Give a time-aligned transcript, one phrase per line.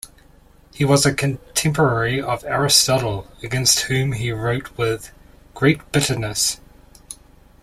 [0.73, 5.11] He was a contemporary of Aristotle, against whom he wrote with
[5.53, 6.59] great bitterness.